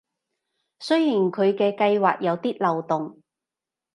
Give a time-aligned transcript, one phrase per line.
[0.79, 3.21] 雖然佢嘅計畫有啲漏洞